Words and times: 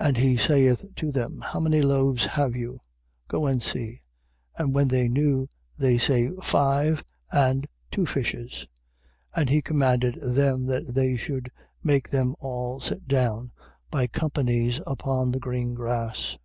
6:38. 0.00 0.06
And 0.08 0.16
he 0.16 0.36
saith 0.38 0.94
to 0.94 1.12
them: 1.12 1.40
How 1.42 1.60
many 1.60 1.82
loaves 1.82 2.24
have 2.24 2.56
you? 2.56 2.78
go 3.28 3.44
and 3.44 3.62
see. 3.62 4.00
And 4.56 4.72
when 4.74 4.88
they 4.88 5.06
knew, 5.06 5.48
they 5.78 5.98
say: 5.98 6.30
Five, 6.42 7.04
and 7.30 7.68
two 7.90 8.06
fishes. 8.06 8.66
6:39. 9.36 9.36
And 9.36 9.50
he 9.50 9.60
commanded 9.60 10.14
them 10.14 10.64
that 10.68 10.94
they 10.94 11.18
should 11.18 11.50
make 11.82 12.08
them 12.08 12.34
all 12.40 12.80
sit 12.80 13.06
down 13.06 13.52
by 13.90 14.06
companies 14.06 14.80
upon 14.86 15.30
the 15.30 15.40
green 15.40 15.74
grass. 15.74 16.38